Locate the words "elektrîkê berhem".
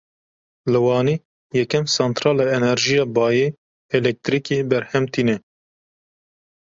3.97-5.05